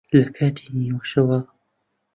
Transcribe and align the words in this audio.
لە 0.19 0.27
کاتی 0.37 0.65
نیوەشەوا 0.79 1.39